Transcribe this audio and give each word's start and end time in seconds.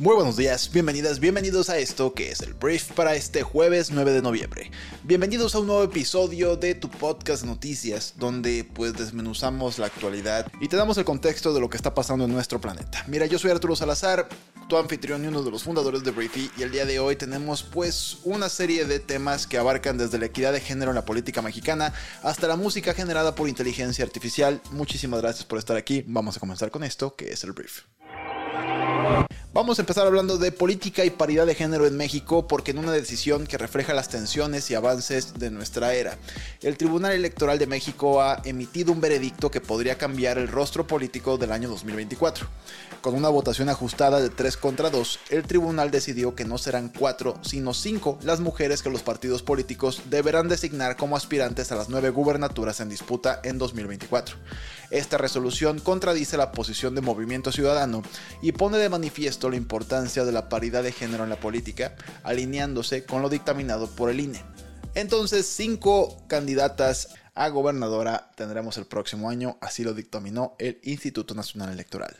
Muy 0.00 0.14
buenos 0.14 0.38
días, 0.38 0.72
bienvenidas, 0.72 1.20
bienvenidos 1.20 1.68
a 1.68 1.76
esto 1.76 2.14
que 2.14 2.30
es 2.30 2.40
el 2.40 2.54
brief 2.54 2.90
para 2.92 3.14
este 3.16 3.42
jueves 3.42 3.90
9 3.90 4.12
de 4.12 4.22
noviembre. 4.22 4.70
Bienvenidos 5.02 5.54
a 5.54 5.58
un 5.58 5.66
nuevo 5.66 5.84
episodio 5.84 6.56
de 6.56 6.74
tu 6.74 6.88
podcast 6.88 7.44
Noticias, 7.44 8.14
donde 8.16 8.64
pues 8.64 8.94
desmenuzamos 8.94 9.78
la 9.78 9.88
actualidad 9.88 10.50
y 10.58 10.68
te 10.68 10.78
damos 10.78 10.96
el 10.96 11.04
contexto 11.04 11.52
de 11.52 11.60
lo 11.60 11.68
que 11.68 11.76
está 11.76 11.92
pasando 11.92 12.24
en 12.24 12.32
nuestro 12.32 12.62
planeta. 12.62 13.04
Mira, 13.08 13.26
yo 13.26 13.38
soy 13.38 13.50
Arturo 13.50 13.76
Salazar, 13.76 14.26
tu 14.70 14.78
anfitrión 14.78 15.22
y 15.22 15.26
uno 15.26 15.42
de 15.42 15.50
los 15.50 15.64
fundadores 15.64 16.02
de 16.02 16.12
Briefy, 16.12 16.50
y 16.56 16.62
el 16.62 16.70
día 16.70 16.86
de 16.86 16.98
hoy 16.98 17.16
tenemos 17.16 17.62
pues 17.62 18.20
una 18.24 18.48
serie 18.48 18.86
de 18.86 19.00
temas 19.00 19.46
que 19.46 19.58
abarcan 19.58 19.98
desde 19.98 20.18
la 20.18 20.24
equidad 20.24 20.54
de 20.54 20.62
género 20.62 20.92
en 20.92 20.94
la 20.94 21.04
política 21.04 21.42
mexicana 21.42 21.92
hasta 22.22 22.48
la 22.48 22.56
música 22.56 22.94
generada 22.94 23.34
por 23.34 23.50
inteligencia 23.50 24.02
artificial. 24.02 24.62
Muchísimas 24.70 25.20
gracias 25.20 25.44
por 25.44 25.58
estar 25.58 25.76
aquí. 25.76 26.04
Vamos 26.06 26.38
a 26.38 26.40
comenzar 26.40 26.70
con 26.70 26.84
esto, 26.84 27.16
que 27.16 27.32
es 27.32 27.44
el 27.44 27.52
brief. 27.52 27.82
Vamos 29.52 29.80
a 29.80 29.82
empezar 29.82 30.06
hablando 30.06 30.38
de 30.38 30.52
política 30.52 31.04
y 31.04 31.10
paridad 31.10 31.44
de 31.44 31.56
género 31.56 31.84
en 31.84 31.96
México 31.96 32.46
porque 32.46 32.70
en 32.70 32.78
una 32.78 32.92
decisión 32.92 33.48
que 33.48 33.58
refleja 33.58 33.92
las 33.94 34.08
tensiones 34.08 34.70
y 34.70 34.76
avances 34.76 35.34
de 35.40 35.50
nuestra 35.50 35.92
era, 35.92 36.16
el 36.62 36.76
Tribunal 36.76 37.14
Electoral 37.14 37.58
de 37.58 37.66
México 37.66 38.22
ha 38.22 38.40
emitido 38.44 38.92
un 38.92 39.00
veredicto 39.00 39.50
que 39.50 39.60
podría 39.60 39.98
cambiar 39.98 40.38
el 40.38 40.46
rostro 40.46 40.86
político 40.86 41.36
del 41.36 41.50
año 41.50 41.68
2024. 41.68 42.46
Con 43.00 43.16
una 43.16 43.28
votación 43.28 43.68
ajustada 43.70 44.20
de 44.20 44.30
3 44.30 44.56
contra 44.56 44.88
2, 44.88 45.18
el 45.30 45.42
tribunal 45.42 45.90
decidió 45.90 46.36
que 46.36 46.44
no 46.44 46.56
serán 46.56 46.92
4, 46.96 47.40
sino 47.42 47.74
5 47.74 48.20
las 48.22 48.38
mujeres 48.38 48.82
que 48.84 48.90
los 48.90 49.02
partidos 49.02 49.42
políticos 49.42 50.02
deberán 50.10 50.48
designar 50.48 50.96
como 50.96 51.16
aspirantes 51.16 51.72
a 51.72 51.76
las 51.76 51.88
9 51.88 52.10
gubernaturas 52.10 52.78
en 52.78 52.88
disputa 52.88 53.40
en 53.42 53.58
2024. 53.58 54.36
Esta 54.90 55.18
resolución 55.18 55.78
contradice 55.78 56.36
la 56.36 56.52
posición 56.52 56.94
de 56.94 57.00
Movimiento 57.00 57.52
Ciudadano 57.52 58.02
y 58.42 58.52
pone 58.52 58.76
de 58.78 58.88
manifiesto 58.88 59.39
la 59.48 59.56
importancia 59.56 60.24
de 60.24 60.32
la 60.32 60.48
paridad 60.48 60.82
de 60.82 60.92
género 60.92 61.24
en 61.24 61.30
la 61.30 61.40
política, 61.40 61.94
alineándose 62.24 63.04
con 63.04 63.22
lo 63.22 63.28
dictaminado 63.28 63.88
por 63.88 64.10
el 64.10 64.20
INE. 64.20 64.42
Entonces, 64.94 65.46
cinco 65.46 66.22
candidatas 66.26 67.14
a 67.34 67.48
gobernadora 67.48 68.32
tendremos 68.36 68.76
el 68.76 68.86
próximo 68.86 69.30
año, 69.30 69.56
así 69.60 69.84
lo 69.84 69.94
dictaminó 69.94 70.56
el 70.58 70.80
Instituto 70.82 71.34
Nacional 71.34 71.70
Electoral. 71.70 72.16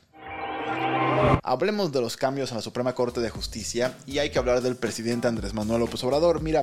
Hablemos 1.42 1.92
de 1.92 2.00
los 2.00 2.16
cambios 2.16 2.50
en 2.50 2.56
la 2.56 2.62
Suprema 2.62 2.94
Corte 2.94 3.20
de 3.20 3.28
Justicia 3.28 3.96
y 4.06 4.18
hay 4.18 4.30
que 4.30 4.38
hablar 4.38 4.62
del 4.62 4.76
presidente 4.76 5.28
Andrés 5.28 5.52
Manuel 5.52 5.80
López 5.80 6.02
Obrador. 6.04 6.40
Mira, 6.40 6.62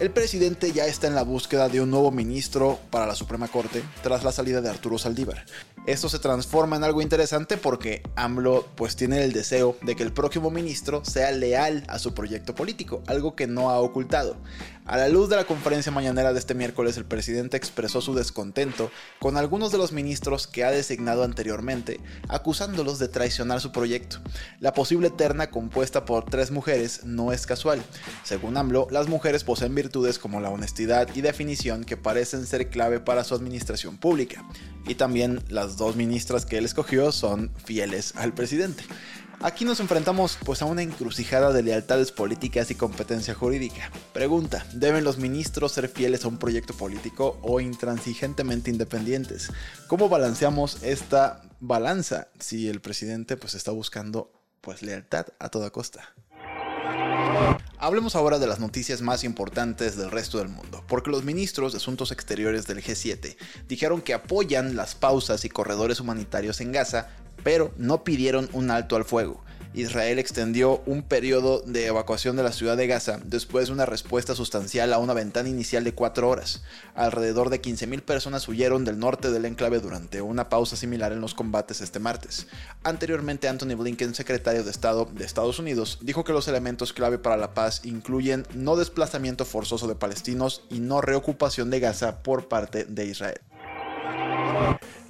el 0.00 0.10
presidente 0.10 0.72
ya 0.72 0.86
está 0.86 1.08
en 1.08 1.14
la 1.14 1.24
búsqueda 1.24 1.68
de 1.68 1.82
un 1.82 1.90
nuevo 1.90 2.10
ministro 2.10 2.78
para 2.88 3.06
la 3.06 3.14
Suprema 3.14 3.48
Corte 3.48 3.82
tras 4.02 4.24
la 4.24 4.32
salida 4.32 4.62
de 4.62 4.70
Arturo 4.70 4.96
Saldívar. 4.96 5.44
Esto 5.86 6.08
se 6.08 6.18
transforma 6.18 6.76
en 6.76 6.84
algo 6.84 7.02
interesante 7.02 7.58
porque 7.58 8.02
AMLO 8.16 8.66
pues 8.76 8.96
tiene 8.96 9.22
el 9.24 9.32
deseo 9.32 9.76
de 9.82 9.96
que 9.96 10.02
el 10.02 10.12
próximo 10.12 10.50
ministro 10.50 11.04
sea 11.04 11.32
leal 11.32 11.84
a 11.88 11.98
su 11.98 12.14
proyecto 12.14 12.54
político, 12.54 13.02
algo 13.06 13.36
que 13.36 13.46
no 13.46 13.70
ha 13.70 13.78
ocultado. 13.78 14.36
A 14.86 14.96
la 14.96 15.08
luz 15.08 15.28
de 15.28 15.36
la 15.36 15.44
conferencia 15.44 15.92
mañanera 15.92 16.32
de 16.32 16.38
este 16.38 16.54
miércoles, 16.54 16.96
el 16.96 17.04
presidente 17.04 17.56
expresó 17.56 18.00
su 18.00 18.14
descontento 18.14 18.90
con 19.20 19.36
algunos 19.36 19.70
de 19.70 19.78
los 19.78 19.92
ministros 19.92 20.46
que 20.46 20.64
ha 20.64 20.70
designado 20.70 21.22
anteriormente, 21.22 22.00
acusándolos 22.28 22.98
de 22.98 23.08
traicionar 23.08 23.60
su 23.60 23.70
proyecto. 23.70 24.18
La 24.58 24.72
posible 24.72 25.10
terna 25.10 25.50
compuesta 25.50 26.04
por 26.04 26.24
tres 26.24 26.50
mujeres 26.50 27.04
no 27.04 27.32
es 27.32 27.46
casual. 27.46 27.82
Según 28.24 28.56
AMLO, 28.56 28.88
las 28.90 29.08
mujeres 29.08 29.44
poseen 29.44 29.74
virtudes 29.74 29.89
como 30.20 30.40
la 30.40 30.50
honestidad 30.50 31.08
y 31.14 31.20
definición 31.20 31.84
que 31.84 31.96
parecen 31.96 32.46
ser 32.46 32.70
clave 32.70 33.00
para 33.00 33.24
su 33.24 33.34
administración 33.34 33.98
pública. 33.98 34.44
Y 34.86 34.94
también 34.94 35.42
las 35.48 35.76
dos 35.76 35.96
ministras 35.96 36.46
que 36.46 36.58
él 36.58 36.64
escogió 36.64 37.12
son 37.12 37.52
fieles 37.64 38.14
al 38.16 38.32
presidente. 38.32 38.84
Aquí 39.42 39.64
nos 39.64 39.80
enfrentamos 39.80 40.38
pues 40.44 40.60
a 40.60 40.66
una 40.66 40.82
encrucijada 40.82 41.52
de 41.52 41.62
lealtades 41.62 42.12
políticas 42.12 42.70
y 42.70 42.74
competencia 42.74 43.34
jurídica. 43.34 43.90
Pregunta, 44.12 44.66
¿deben 44.74 45.02
los 45.02 45.16
ministros 45.16 45.72
ser 45.72 45.88
fieles 45.88 46.24
a 46.24 46.28
un 46.28 46.38
proyecto 46.38 46.74
político 46.74 47.38
o 47.42 47.60
intransigentemente 47.60 48.70
independientes? 48.70 49.50
¿Cómo 49.86 50.08
balanceamos 50.08 50.82
esta 50.82 51.42
balanza 51.58 52.28
si 52.38 52.68
el 52.68 52.80
presidente 52.80 53.36
pues 53.36 53.54
está 53.54 53.70
buscando 53.70 54.30
pues 54.60 54.82
lealtad 54.82 55.26
a 55.38 55.48
toda 55.48 55.70
costa? 55.70 56.14
Hablemos 57.82 58.14
ahora 58.14 58.38
de 58.38 58.46
las 58.46 58.60
noticias 58.60 59.00
más 59.00 59.24
importantes 59.24 59.96
del 59.96 60.10
resto 60.10 60.36
del 60.36 60.50
mundo, 60.50 60.84
porque 60.86 61.10
los 61.10 61.24
ministros 61.24 61.72
de 61.72 61.78
Asuntos 61.78 62.12
Exteriores 62.12 62.66
del 62.66 62.84
G7 62.84 63.38
dijeron 63.68 64.02
que 64.02 64.12
apoyan 64.12 64.76
las 64.76 64.94
pausas 64.94 65.46
y 65.46 65.48
corredores 65.48 65.98
humanitarios 65.98 66.60
en 66.60 66.72
Gaza, 66.72 67.08
pero 67.42 67.72
no 67.78 68.04
pidieron 68.04 68.50
un 68.52 68.70
alto 68.70 68.96
al 68.96 69.06
fuego. 69.06 69.42
Israel 69.72 70.18
extendió 70.18 70.82
un 70.86 71.02
periodo 71.02 71.62
de 71.64 71.86
evacuación 71.86 72.34
de 72.36 72.42
la 72.42 72.50
ciudad 72.50 72.76
de 72.76 72.88
Gaza 72.88 73.20
después 73.24 73.68
de 73.68 73.72
una 73.72 73.86
respuesta 73.86 74.34
sustancial 74.34 74.92
a 74.92 74.98
una 74.98 75.14
ventana 75.14 75.48
inicial 75.48 75.84
de 75.84 75.94
cuatro 75.94 76.28
horas. 76.28 76.62
Alrededor 76.96 77.50
de 77.50 77.62
15.000 77.62 78.02
personas 78.02 78.48
huyeron 78.48 78.84
del 78.84 78.98
norte 78.98 79.30
del 79.30 79.44
enclave 79.44 79.78
durante 79.78 80.22
una 80.22 80.48
pausa 80.48 80.74
similar 80.74 81.12
en 81.12 81.20
los 81.20 81.34
combates 81.34 81.80
este 81.80 82.00
martes. 82.00 82.48
Anteriormente, 82.82 83.48
Anthony 83.48 83.76
Blinken, 83.76 84.14
secretario 84.14 84.64
de 84.64 84.70
Estado 84.70 85.08
de 85.12 85.24
Estados 85.24 85.60
Unidos, 85.60 85.98
dijo 86.00 86.24
que 86.24 86.32
los 86.32 86.48
elementos 86.48 86.92
clave 86.92 87.18
para 87.18 87.36
la 87.36 87.54
paz 87.54 87.82
incluyen 87.84 88.46
no 88.54 88.74
desplazamiento 88.74 89.44
forzoso 89.44 89.86
de 89.86 89.94
palestinos 89.94 90.64
y 90.68 90.80
no 90.80 91.00
reocupación 91.00 91.70
de 91.70 91.78
Gaza 91.78 92.22
por 92.22 92.48
parte 92.48 92.84
de 92.84 93.06
Israel. 93.06 93.40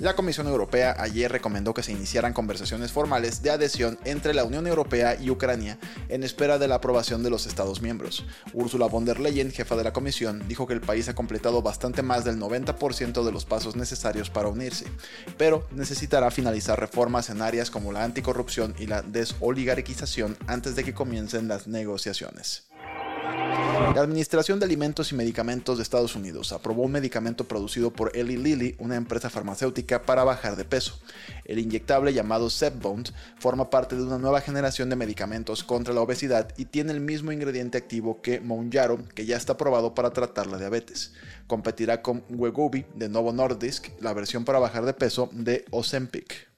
La 0.01 0.17
Comisión 0.17 0.47
Europea 0.47 0.97
ayer 0.99 1.31
recomendó 1.31 1.75
que 1.75 1.83
se 1.83 1.93
iniciaran 1.93 2.33
conversaciones 2.33 2.91
formales 2.91 3.43
de 3.43 3.51
adhesión 3.51 3.99
entre 4.05 4.33
la 4.33 4.45
Unión 4.45 4.67
Europea 4.67 5.21
y 5.21 5.29
Ucrania 5.29 5.79
en 6.09 6.23
espera 6.23 6.59
de 6.59 6.69
la 6.69 6.77
aprobación 6.77 7.23
de 7.23 7.29
los 7.29 7.45
Estados 7.45 7.83
miembros. 7.83 8.25
Ursula 8.55 8.87
von 8.87 9.05
der 9.05 9.21
Leyen, 9.21 9.53
jefa 9.53 9.77
de 9.77 9.85
la 9.85 9.93
Comisión, 9.93 10.43
dijo 10.49 10.67
que 10.67 10.73
el 10.73 10.81
país 10.81 11.11
ha 11.11 11.15
completado 11.15 11.61
bastante 11.61 12.01
más 12.01 12.25
del 12.25 12.39
90% 12.39 13.23
de 13.23 13.31
los 13.31 13.45
pasos 13.45 13.77
necesarios 13.77 14.31
para 14.31 14.49
unirse, 14.49 14.87
pero 15.37 15.69
necesitará 15.71 16.31
finalizar 16.31 16.81
reformas 16.81 17.29
en 17.29 17.43
áreas 17.43 17.71
como 17.71 17.93
la 17.93 18.03
anticorrupción 18.03 18.75
y 18.79 18.87
la 18.87 19.03
desoligarquización 19.03 20.39
antes 20.47 20.77
de 20.77 20.85
que 20.85 20.95
comiencen 20.95 21.47
las 21.47 21.67
negociaciones. 21.67 22.70
La 23.95 24.03
Administración 24.03 24.61
de 24.61 24.67
Alimentos 24.67 25.11
y 25.11 25.17
Medicamentos 25.17 25.77
de 25.77 25.83
Estados 25.83 26.15
Unidos 26.15 26.53
aprobó 26.53 26.85
un 26.85 26.93
medicamento 26.93 27.49
producido 27.49 27.93
por 27.93 28.17
Eli 28.17 28.37
Lilly, 28.37 28.77
una 28.79 28.95
empresa 28.95 29.31
farmacéutica, 29.31 30.03
para 30.03 30.23
bajar 30.23 30.55
de 30.57 30.65
peso. 30.65 31.01
El 31.45 31.59
inyectable 31.59 32.13
llamado 32.13 32.51
Zepbound 32.51 33.13
forma 33.39 33.69
parte 33.69 33.97
de 33.97 34.03
una 34.03 34.19
nueva 34.19 34.41
generación 34.41 34.91
de 34.91 34.97
medicamentos 34.97 35.65
contra 35.65 35.93
la 35.93 36.03
obesidad 36.03 36.49
y 36.57 36.67
tiene 36.67 36.93
el 36.93 37.01
mismo 37.01 37.33
ingrediente 37.33 37.79
activo 37.79 38.23
que 38.23 38.41
Mounjaro, 38.41 39.01
que 39.15 39.27
ya 39.27 39.37
está 39.37 39.55
aprobado 39.55 39.95
para 39.95 40.13
tratar 40.13 40.47
la 40.47 40.59
diabetes. 40.59 41.13
Competirá 41.47 42.01
con 42.01 42.23
Wegovy 42.31 42.87
de 42.95 43.09
Novo 43.09 43.33
Nordisk, 43.33 43.89
la 44.01 44.13
versión 44.13 44.45
para 44.45 44.61
bajar 44.61 44.85
de 44.85 44.95
peso 44.95 45.31
de 45.33 45.65
Ozempic. 45.71 46.50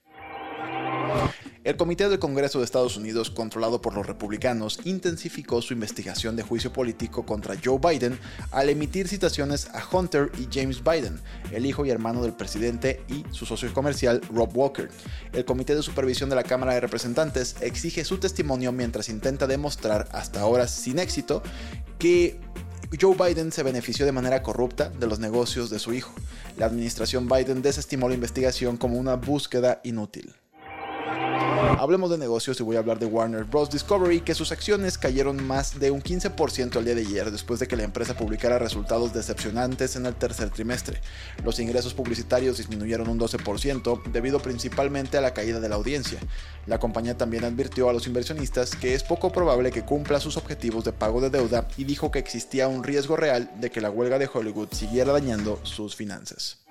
El 1.64 1.76
Comité 1.76 2.08
del 2.08 2.18
Congreso 2.18 2.58
de 2.58 2.64
Estados 2.64 2.96
Unidos, 2.96 3.30
controlado 3.30 3.80
por 3.80 3.94
los 3.94 4.04
republicanos, 4.04 4.80
intensificó 4.82 5.62
su 5.62 5.72
investigación 5.72 6.34
de 6.34 6.42
juicio 6.42 6.72
político 6.72 7.24
contra 7.24 7.54
Joe 7.62 7.78
Biden 7.78 8.18
al 8.50 8.68
emitir 8.68 9.06
citaciones 9.06 9.68
a 9.72 9.80
Hunter 9.88 10.32
y 10.40 10.48
James 10.52 10.82
Biden, 10.82 11.20
el 11.52 11.64
hijo 11.64 11.86
y 11.86 11.90
hermano 11.90 12.20
del 12.20 12.32
presidente 12.32 13.04
y 13.06 13.24
su 13.30 13.46
socio 13.46 13.72
comercial 13.72 14.20
Rob 14.34 14.50
Walker. 14.56 14.90
El 15.32 15.44
Comité 15.44 15.76
de 15.76 15.84
Supervisión 15.84 16.28
de 16.28 16.34
la 16.34 16.42
Cámara 16.42 16.74
de 16.74 16.80
Representantes 16.80 17.54
exige 17.60 18.04
su 18.04 18.18
testimonio 18.18 18.72
mientras 18.72 19.08
intenta 19.08 19.46
demostrar, 19.46 20.08
hasta 20.10 20.40
ahora 20.40 20.66
sin 20.66 20.98
éxito, 20.98 21.44
que 21.96 22.40
Joe 23.00 23.14
Biden 23.14 23.52
se 23.52 23.62
benefició 23.62 24.04
de 24.04 24.10
manera 24.10 24.42
corrupta 24.42 24.88
de 24.88 25.06
los 25.06 25.20
negocios 25.20 25.70
de 25.70 25.78
su 25.78 25.94
hijo. 25.94 26.12
La 26.56 26.66
administración 26.66 27.28
Biden 27.28 27.62
desestimó 27.62 28.08
la 28.08 28.16
investigación 28.16 28.76
como 28.76 28.98
una 28.98 29.14
búsqueda 29.14 29.80
inútil. 29.84 30.34
Hablemos 31.78 32.10
de 32.10 32.18
negocios 32.18 32.60
y 32.60 32.62
voy 32.62 32.76
a 32.76 32.78
hablar 32.78 32.98
de 32.98 33.06
Warner 33.06 33.44
Bros. 33.44 33.70
Discovery, 33.70 34.20
que 34.20 34.34
sus 34.34 34.52
acciones 34.52 34.98
cayeron 34.98 35.42
más 35.44 35.80
de 35.80 35.90
un 35.90 36.02
15% 36.02 36.76
el 36.76 36.84
día 36.84 36.94
de 36.94 37.00
ayer 37.00 37.30
después 37.30 37.58
de 37.60 37.66
que 37.66 37.76
la 37.76 37.82
empresa 37.82 38.14
publicara 38.14 38.58
resultados 38.58 39.12
decepcionantes 39.12 39.96
en 39.96 40.06
el 40.06 40.14
tercer 40.14 40.50
trimestre. 40.50 41.00
Los 41.44 41.58
ingresos 41.58 41.94
publicitarios 41.94 42.58
disminuyeron 42.58 43.08
un 43.08 43.18
12% 43.18 44.02
debido 44.12 44.38
principalmente 44.38 45.18
a 45.18 45.20
la 45.20 45.34
caída 45.34 45.60
de 45.60 45.68
la 45.68 45.74
audiencia. 45.74 46.20
La 46.66 46.78
compañía 46.78 47.16
también 47.16 47.44
advirtió 47.44 47.88
a 47.88 47.92
los 47.92 48.06
inversionistas 48.06 48.76
que 48.76 48.94
es 48.94 49.02
poco 49.02 49.32
probable 49.32 49.72
que 49.72 49.84
cumpla 49.84 50.20
sus 50.20 50.36
objetivos 50.36 50.84
de 50.84 50.92
pago 50.92 51.20
de 51.20 51.30
deuda 51.30 51.66
y 51.76 51.84
dijo 51.84 52.10
que 52.10 52.20
existía 52.20 52.68
un 52.68 52.84
riesgo 52.84 53.16
real 53.16 53.50
de 53.60 53.70
que 53.70 53.80
la 53.80 53.90
huelga 53.90 54.18
de 54.18 54.30
Hollywood 54.32 54.68
siguiera 54.72 55.12
dañando 55.12 55.58
sus 55.64 55.96
finanzas. 55.96 56.61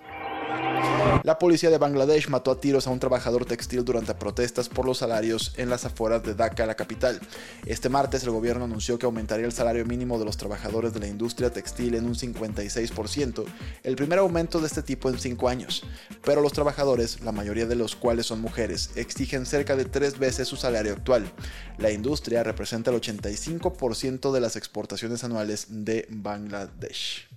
La 1.24 1.38
policía 1.38 1.70
de 1.70 1.78
Bangladesh 1.78 2.30
mató 2.30 2.52
a 2.52 2.60
tiros 2.60 2.88
a 2.88 2.90
un 2.90 3.00
trabajador 3.00 3.46
textil 3.46 3.86
durante 3.86 4.14
protestas 4.16 4.70
por 4.70 4.86
los 4.86 4.98
salarios 4.98 5.54
en 5.58 5.70
las 5.70 5.86
afueras 5.86 6.24
de 6.24 6.34
Dhaka, 6.34 6.66
la 6.66 6.76
capital. 6.76 7.20
Este 7.66 7.90
martes 7.90 8.24
el 8.24 8.32
gobierno 8.32 8.66
anunció 8.66 8.98
que 8.98 9.06
aumentaría 9.06 9.46
el 9.46 9.52
salario 9.52 9.86
mínimo 9.86 10.20
de 10.20 10.26
los 10.26 10.38
trabajadores 10.38 10.94
de 10.94 11.00
la 11.00 11.08
industria 11.08 11.52
textil 11.52 11.96
en 11.96 12.06
un 12.06 12.16
56%, 12.16 13.46
el 13.84 13.96
primer 13.96 14.20
aumento 14.20 14.60
de 14.60 14.68
este 14.68 14.82
tipo 14.82 15.10
en 15.10 15.20
cinco 15.20 15.48
años. 15.48 15.84
Pero 16.24 16.42
los 16.42 16.54
trabajadores, 16.54 17.22
la 17.22 17.32
mayoría 17.32 17.66
de 17.66 17.76
los 17.76 17.96
cuales 17.96 18.26
son 18.26 18.42
mujeres, 18.42 18.92
exigen 18.96 19.46
cerca 19.46 19.76
de 19.76 19.86
tres 19.86 20.20
veces 20.20 20.48
su 20.48 20.56
salario 20.56 20.94
actual. 20.94 21.32
La 21.78 21.92
industria 21.92 22.44
representa 22.44 22.92
el 22.92 23.00
85% 23.00 24.32
de 24.32 24.42
las 24.42 24.56
exportaciones 24.56 25.24
anuales 25.24 25.68
de 25.70 26.08
Bangladesh. 26.10 27.31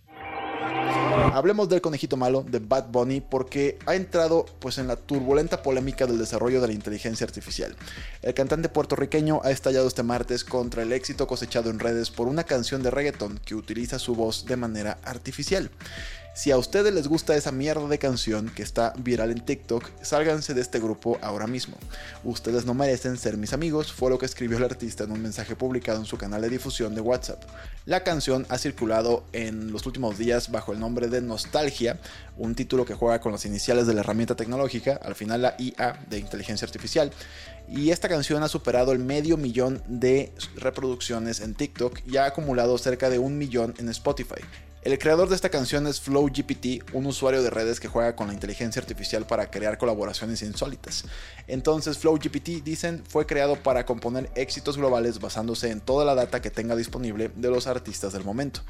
Hablemos 1.32 1.68
del 1.68 1.80
conejito 1.80 2.16
malo 2.16 2.44
de 2.48 2.58
Bad 2.58 2.88
Bunny 2.88 3.20
porque 3.20 3.78
ha 3.86 3.94
entrado 3.94 4.46
pues 4.60 4.78
en 4.78 4.86
la 4.86 4.96
turbulenta 4.96 5.62
polémica 5.62 6.06
del 6.06 6.18
desarrollo 6.18 6.60
de 6.60 6.68
la 6.68 6.72
inteligencia 6.72 7.24
artificial. 7.24 7.74
El 8.22 8.34
cantante 8.34 8.68
puertorriqueño 8.68 9.40
ha 9.42 9.50
estallado 9.50 9.88
este 9.88 10.02
martes 10.02 10.44
contra 10.44 10.82
el 10.82 10.92
éxito 10.92 11.26
cosechado 11.26 11.70
en 11.70 11.78
redes 11.78 12.10
por 12.10 12.28
una 12.28 12.44
canción 12.44 12.82
de 12.82 12.90
reggaeton 12.90 13.40
que 13.44 13.54
utiliza 13.54 13.98
su 13.98 14.14
voz 14.14 14.46
de 14.46 14.56
manera 14.56 14.98
artificial. 15.04 15.70
Si 16.34 16.50
a 16.50 16.58
ustedes 16.58 16.92
les 16.92 17.06
gusta 17.06 17.36
esa 17.36 17.52
mierda 17.52 17.86
de 17.86 18.00
canción 18.00 18.50
que 18.50 18.64
está 18.64 18.92
viral 18.98 19.30
en 19.30 19.44
TikTok, 19.44 19.88
sálganse 20.02 20.52
de 20.52 20.62
este 20.62 20.80
grupo 20.80 21.16
ahora 21.22 21.46
mismo. 21.46 21.76
Ustedes 22.24 22.66
no 22.66 22.74
merecen 22.74 23.16
ser 23.18 23.36
mis 23.36 23.52
amigos, 23.52 23.92
fue 23.92 24.10
lo 24.10 24.18
que 24.18 24.26
escribió 24.26 24.58
el 24.58 24.64
artista 24.64 25.04
en 25.04 25.12
un 25.12 25.22
mensaje 25.22 25.54
publicado 25.54 26.00
en 26.00 26.06
su 26.06 26.18
canal 26.18 26.42
de 26.42 26.50
difusión 26.50 26.92
de 26.96 27.00
WhatsApp. 27.00 27.40
La 27.86 28.02
canción 28.02 28.46
ha 28.48 28.58
circulado 28.58 29.22
en 29.32 29.70
los 29.70 29.86
últimos 29.86 30.18
días 30.18 30.50
bajo 30.50 30.72
el 30.72 30.80
nombre 30.80 31.06
de 31.06 31.20
Nostalgia, 31.20 32.00
un 32.36 32.56
título 32.56 32.84
que 32.84 32.94
juega 32.94 33.20
con 33.20 33.30
las 33.30 33.46
iniciales 33.46 33.86
de 33.86 33.94
la 33.94 34.00
herramienta 34.00 34.34
tecnológica, 34.34 34.98
al 35.04 35.14
final 35.14 35.40
la 35.40 35.54
IA 35.56 36.04
de 36.10 36.18
inteligencia 36.18 36.66
artificial. 36.66 37.12
Y 37.68 37.90
esta 37.90 38.08
canción 38.08 38.42
ha 38.42 38.48
superado 38.48 38.90
el 38.90 38.98
medio 38.98 39.36
millón 39.36 39.84
de 39.86 40.32
reproducciones 40.56 41.38
en 41.40 41.54
TikTok 41.54 42.00
y 42.08 42.16
ha 42.16 42.26
acumulado 42.26 42.76
cerca 42.76 43.08
de 43.08 43.20
un 43.20 43.38
millón 43.38 43.72
en 43.78 43.88
Spotify. 43.88 44.42
El 44.84 44.98
creador 44.98 45.30
de 45.30 45.34
esta 45.34 45.48
canción 45.48 45.86
es 45.86 45.98
FlowGPT, 46.02 46.92
un 46.92 47.06
usuario 47.06 47.42
de 47.42 47.48
redes 47.48 47.80
que 47.80 47.88
juega 47.88 48.14
con 48.14 48.26
la 48.26 48.34
inteligencia 48.34 48.82
artificial 48.82 49.26
para 49.26 49.50
crear 49.50 49.78
colaboraciones 49.78 50.42
insólitas. 50.42 51.06
Entonces 51.46 51.96
FlowGPT, 51.96 52.62
dicen, 52.62 53.02
fue 53.08 53.24
creado 53.24 53.56
para 53.56 53.86
componer 53.86 54.30
éxitos 54.34 54.76
globales 54.76 55.20
basándose 55.20 55.70
en 55.70 55.80
toda 55.80 56.04
la 56.04 56.14
data 56.14 56.42
que 56.42 56.50
tenga 56.50 56.76
disponible 56.76 57.30
de 57.34 57.48
los 57.48 57.66
artistas 57.66 58.12
del 58.12 58.24
momento. 58.24 58.60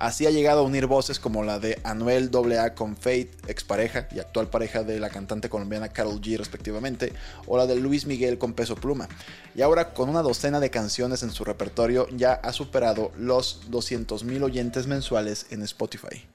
Así 0.00 0.26
ha 0.26 0.30
llegado 0.30 0.60
a 0.60 0.62
unir 0.62 0.86
voces 0.86 1.20
como 1.20 1.44
la 1.44 1.58
de 1.58 1.78
Anuel 1.84 2.30
AA 2.34 2.74
con 2.74 2.96
Fate, 2.96 3.32
expareja 3.48 4.08
y 4.10 4.18
actual 4.18 4.48
pareja 4.48 4.82
de 4.82 4.98
la 4.98 5.10
cantante 5.10 5.50
colombiana 5.50 5.90
Carol 5.90 6.22
G 6.22 6.38
respectivamente, 6.38 7.12
o 7.46 7.58
la 7.58 7.66
de 7.66 7.76
Luis 7.76 8.06
Miguel 8.06 8.38
con 8.38 8.54
Peso 8.54 8.76
Pluma. 8.76 9.08
Y 9.54 9.60
ahora 9.60 9.92
con 9.92 10.08
una 10.08 10.22
docena 10.22 10.58
de 10.58 10.70
canciones 10.70 11.22
en 11.22 11.30
su 11.30 11.44
repertorio 11.44 12.08
ya 12.16 12.32
ha 12.32 12.54
superado 12.54 13.12
los 13.18 13.70
200.000 13.70 14.42
oyentes 14.42 14.86
mensuales 14.86 15.46
en 15.50 15.62
Spotify. 15.64 16.26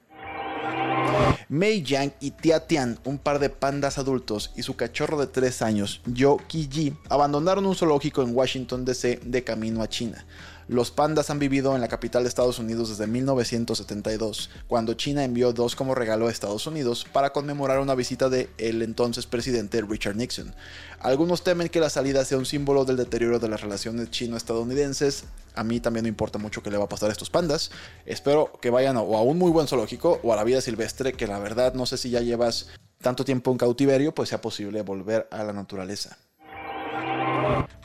Mei 1.48 1.82
Yang 1.82 2.12
y 2.20 2.30
Tia 2.32 2.66
Tian, 2.66 3.00
un 3.04 3.18
par 3.18 3.40
de 3.40 3.50
pandas 3.50 3.98
adultos, 3.98 4.52
y 4.56 4.62
su 4.62 4.76
cachorro 4.76 5.18
de 5.18 5.26
3 5.26 5.62
años, 5.62 6.00
Yo 6.06 6.38
Ji, 6.48 6.96
abandonaron 7.08 7.66
un 7.66 7.74
zoológico 7.74 8.22
en 8.22 8.34
Washington 8.34 8.84
DC 8.84 9.20
de 9.24 9.44
camino 9.44 9.82
a 9.82 9.88
China. 9.88 10.24
Los 10.68 10.90
pandas 10.90 11.30
han 11.30 11.38
vivido 11.38 11.76
en 11.76 11.80
la 11.80 11.86
capital 11.86 12.24
de 12.24 12.28
Estados 12.28 12.58
Unidos 12.58 12.88
desde 12.88 13.06
1972, 13.06 14.50
cuando 14.66 14.94
China 14.94 15.22
envió 15.22 15.52
dos 15.52 15.76
como 15.76 15.94
regalo 15.94 16.26
a 16.26 16.30
Estados 16.32 16.66
Unidos 16.66 17.06
para 17.12 17.32
conmemorar 17.32 17.78
una 17.78 17.94
visita 17.94 18.28
de 18.28 18.50
el 18.58 18.82
entonces 18.82 19.26
presidente 19.26 19.80
Richard 19.82 20.16
Nixon. 20.16 20.56
Algunos 20.98 21.44
temen 21.44 21.68
que 21.68 21.78
la 21.78 21.88
salida 21.88 22.24
sea 22.24 22.38
un 22.38 22.46
símbolo 22.46 22.84
del 22.84 22.96
deterioro 22.96 23.38
de 23.38 23.48
las 23.48 23.60
relaciones 23.60 24.10
chino-estadounidenses. 24.10 25.24
A 25.54 25.62
mí 25.62 25.78
también 25.78 26.02
me 26.02 26.08
importa 26.08 26.38
mucho 26.38 26.64
qué 26.64 26.70
le 26.72 26.78
va 26.78 26.86
a 26.86 26.88
pasar 26.88 27.10
a 27.10 27.12
estos 27.12 27.30
pandas. 27.30 27.70
Espero 28.04 28.50
que 28.60 28.70
vayan 28.70 28.96
o 28.96 29.16
a 29.16 29.22
un 29.22 29.38
muy 29.38 29.52
buen 29.52 29.68
zoológico 29.68 30.18
o 30.24 30.32
a 30.32 30.36
la 30.36 30.42
vida 30.42 30.60
silvestre, 30.60 31.12
que 31.12 31.28
la 31.28 31.38
verdad 31.38 31.74
no 31.74 31.86
sé 31.86 31.96
si 31.96 32.10
ya 32.10 32.22
llevas 32.22 32.70
tanto 33.00 33.24
tiempo 33.24 33.52
en 33.52 33.58
cautiverio, 33.58 34.12
pues 34.12 34.30
sea 34.30 34.40
posible 34.40 34.82
volver 34.82 35.28
a 35.30 35.44
la 35.44 35.52
naturaleza. 35.52 36.18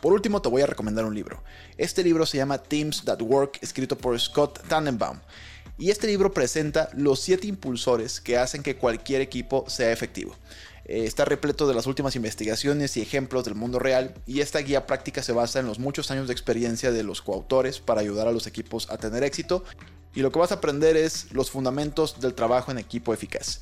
Por 0.02 0.14
último, 0.14 0.42
te 0.42 0.50
voy 0.50 0.62
a 0.62 0.66
recomendar 0.66 1.06
un 1.06 1.16
libro. 1.16 1.44
Este 1.78 2.04
libro 2.04 2.26
se 2.26 2.38
llama 2.38 2.58
Teams 2.58 3.04
That 3.06 3.22
Work, 3.22 3.60
escrito 3.62 3.98
por 3.98 4.20
Scott 4.20 4.62
Tannenbaum. 4.68 5.20
Y 5.78 5.90
este 5.90 6.08
libro 6.08 6.32
presenta 6.32 6.90
los 6.94 7.22
7 7.22 7.48
impulsores 7.48 8.22
que 8.22 8.38
hacen 8.38 8.62
que 8.62 8.78
cualquier 8.78 9.22
equipo 9.22 9.66
sea 9.68 9.92
efectivo. 9.92 10.36
Eh, 10.86 11.06
está 11.06 11.26
repleto 11.26 11.68
de 11.68 11.74
las 11.74 11.88
últimas 11.88 12.16
investigaciones 12.16 12.98
y 12.98 13.02
ejemplos 13.02 13.46
del 13.46 13.56
mundo 13.56 13.80
real 13.80 14.14
y 14.26 14.42
esta 14.42 14.60
guía 14.60 14.88
práctica 14.88 15.24
se 15.24 15.32
basa 15.32 15.60
en 15.60 15.68
los 15.68 15.80
muchos 15.80 16.12
años 16.12 16.28
de 16.28 16.34
experiencia 16.34 16.92
de 16.92 17.04
los 17.04 17.22
coautores 17.22 17.80
para 17.80 18.02
ayudar 18.02 18.28
a 18.28 18.32
los 18.32 18.48
equipos 18.48 18.90
a 18.90 18.98
tener 18.98 19.24
éxito 19.24 19.64
y 20.14 20.22
lo 20.22 20.32
que 20.32 20.40
vas 20.40 20.52
a 20.52 20.56
aprender 20.56 20.98
es 20.98 21.32
los 21.32 21.52
fundamentos 21.52 22.20
del 22.20 22.34
trabajo 22.34 22.72
en 22.72 22.78
equipo 22.78 23.14
eficaz. 23.14 23.62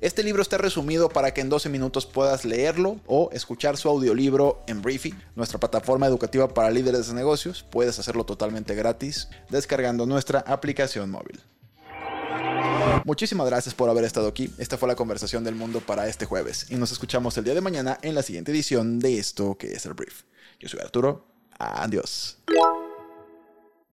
Este 0.00 0.22
libro 0.22 0.40
está 0.40 0.56
resumido 0.56 1.10
para 1.10 1.34
que 1.34 1.42
en 1.42 1.50
12 1.50 1.68
minutos 1.68 2.06
puedas 2.06 2.46
leerlo 2.46 2.98
o 3.06 3.28
escuchar 3.32 3.76
su 3.76 3.88
audiolibro 3.90 4.62
en 4.66 4.80
Briefy, 4.80 5.14
nuestra 5.36 5.60
plataforma 5.60 6.06
educativa 6.06 6.48
para 6.48 6.70
líderes 6.70 7.08
de 7.08 7.14
negocios. 7.14 7.66
Puedes 7.70 7.98
hacerlo 7.98 8.24
totalmente 8.24 8.74
gratis 8.74 9.28
descargando 9.50 10.06
nuestra 10.06 10.40
aplicación 10.40 11.10
móvil. 11.10 11.40
Muchísimas 13.04 13.46
gracias 13.46 13.74
por 13.74 13.90
haber 13.90 14.04
estado 14.04 14.28
aquí. 14.28 14.50
Esta 14.56 14.78
fue 14.78 14.88
la 14.88 14.96
conversación 14.96 15.44
del 15.44 15.54
mundo 15.54 15.80
para 15.80 16.08
este 16.08 16.24
jueves 16.24 16.66
y 16.70 16.76
nos 16.76 16.92
escuchamos 16.92 17.36
el 17.36 17.44
día 17.44 17.54
de 17.54 17.60
mañana 17.60 17.98
en 18.00 18.14
la 18.14 18.22
siguiente 18.22 18.52
edición 18.52 19.00
de 19.00 19.18
esto 19.18 19.58
que 19.58 19.72
es 19.72 19.84
el 19.84 19.92
Brief. 19.92 20.22
Yo 20.58 20.68
soy 20.68 20.80
Arturo. 20.80 21.26
Adiós. 21.58 22.38